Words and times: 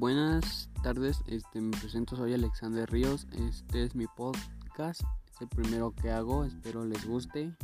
buenas 0.00 0.70
tardes, 0.82 1.22
este, 1.26 1.60
me 1.60 1.76
presento, 1.76 2.16
soy 2.16 2.32
Alexander 2.32 2.90
Ríos, 2.90 3.26
este 3.34 3.84
es 3.84 3.94
mi 3.94 4.06
podcast, 4.06 5.02
es 5.30 5.42
el 5.42 5.48
primero 5.48 5.94
que 5.94 6.10
hago, 6.10 6.46
espero 6.46 6.86
les 6.86 7.06
guste 7.06 7.54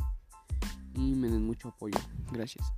y 0.93 1.15
me 1.15 1.29
den 1.29 1.47
mucho 1.47 1.69
apoyo, 1.69 1.97
gracias. 2.31 2.71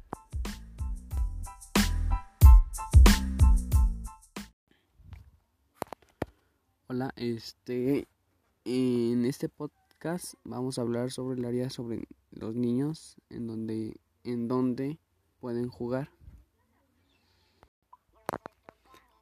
Hola, 6.88 7.12
este, 7.18 8.08
en 8.64 9.26
este 9.26 9.50
podcast 9.50 10.36
vamos 10.46 10.80
a 10.80 10.84
hablar 10.84 11.12
sobre 11.12 11.38
el 11.38 11.44
área 11.44 11.70
sobre 11.70 12.08
los 12.32 12.56
niños, 12.56 13.18
en 13.30 13.48
donde, 13.48 14.00
en 14.24 14.48
donde 14.48 15.00
pueden 15.42 15.68
jugar. 15.68 16.10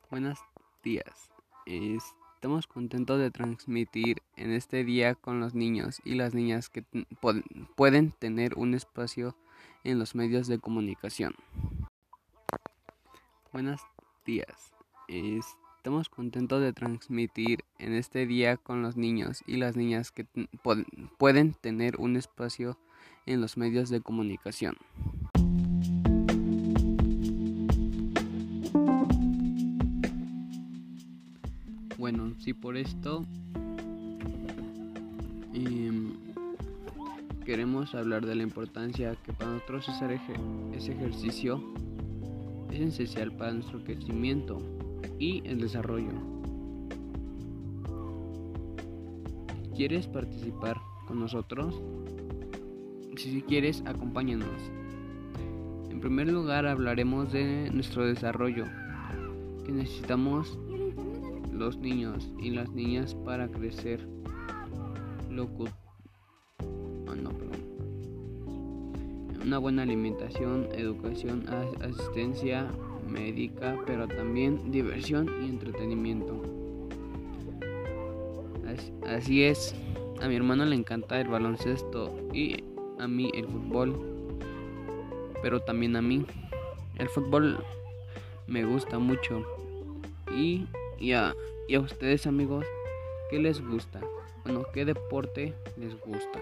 Buenos 0.10 0.40
días. 0.86 1.30
Estamos 1.66 2.66
contentos 2.66 3.20
de 3.20 3.30
transmitir 3.30 4.22
en 4.38 4.52
este 4.52 4.86
día 4.86 5.16
con 5.16 5.42
los 5.42 5.54
niños 5.54 6.00
y 6.06 6.16
las 6.16 6.34
niñas 6.34 6.70
que 6.70 6.86
pueden 7.76 8.12
tener 8.14 8.54
un 8.56 8.74
espacio 8.74 9.36
en 9.84 10.00
los 10.00 10.16
medios 10.16 10.48
de 10.48 10.60
comunicación. 10.60 11.36
Buenos 13.52 13.82
días. 14.26 14.72
Estamos 15.10 16.08
contentos 16.08 16.62
de 16.62 16.72
transmitir 16.72 17.66
en 17.78 17.92
este 17.92 18.26
día 18.26 18.56
con 18.56 18.82
los 18.82 18.96
niños 18.96 19.44
y 19.46 19.58
las 19.58 19.76
niñas 19.76 20.14
que 20.14 20.26
pueden 21.18 21.54
tener 21.56 21.98
un 21.98 22.16
espacio 22.16 22.78
en 23.26 23.42
los 23.42 23.58
medios 23.58 23.90
de 23.90 24.00
comunicación. 24.00 24.78
Bueno, 31.98 32.34
sí 32.38 32.54
por 32.54 32.78
esto 32.78 33.26
em, 35.56 36.14
queremos 37.44 37.96
hablar 37.96 38.24
de 38.24 38.36
la 38.36 38.44
importancia 38.44 39.16
que 39.26 39.34
para 39.34 39.54
nosotros 39.54 39.90
ese 40.76 40.92
ejercicio 40.92 41.64
es 42.72 42.82
esencial 42.82 43.32
para 43.32 43.54
nuestro 43.54 43.84
crecimiento 43.84 44.62
y 45.18 45.42
el 45.48 45.60
desarrollo. 45.60 46.12
¿Quieres 49.76 50.06
participar 50.06 50.78
con 51.08 51.20
nosotros? 51.20 51.82
Si 53.16 53.42
quieres, 53.42 53.82
acompáñanos. 53.88 54.72
En 55.90 56.00
primer 56.00 56.32
lugar 56.32 56.68
hablaremos 56.68 57.32
de 57.32 57.72
nuestro 57.74 58.06
desarrollo, 58.06 58.66
que 59.66 59.72
necesitamos 59.72 60.60
los 61.58 61.78
niños 61.78 62.30
y 62.40 62.52
las 62.52 62.70
niñas 62.70 63.16
para 63.26 63.48
crecer. 63.48 64.08
Locu 65.30 65.68
ah, 67.08 67.16
no, 67.16 67.32
Una 69.44 69.58
buena 69.58 69.84
alimentación, 69.84 70.68
educación, 70.74 71.46
asistencia 71.82 72.68
médica, 73.08 73.78
pero 73.86 74.08
también 74.08 74.72
diversión 74.72 75.30
y 75.44 75.50
entretenimiento. 75.50 76.42
Así 79.08 79.44
es, 79.44 79.74
a 80.22 80.28
mi 80.28 80.36
hermano 80.36 80.66
le 80.66 80.76
encanta 80.76 81.20
el 81.22 81.30
baloncesto 81.30 82.14
y 82.34 82.64
a 83.00 83.08
mí 83.08 83.32
el 83.34 83.48
fútbol, 83.48 83.96
pero 85.42 85.62
también 85.62 85.96
a 85.96 86.02
mí. 86.02 86.26
El 86.98 87.08
fútbol 87.10 87.58
me 88.48 88.66
gusta 88.66 89.00
mucho 89.00 89.46
y 90.36 90.66
y 91.00 91.14
a, 91.14 91.36
y 91.68 91.76
a 91.76 91.80
ustedes 91.80 92.28
amigos, 92.28 92.66
¿qué 93.30 93.40
les 93.40 93.66
gusta? 93.66 94.02
Bueno, 94.44 94.66
¿qué 94.74 94.86
deporte 94.86 95.54
les 95.78 96.00
gusta? 96.02 96.42